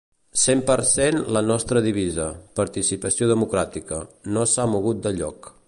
[0.43, 2.25] Cent per cent La nostra divisa,
[2.61, 4.01] participació democràtica,
[4.39, 5.55] no s’ha mogut de lloc.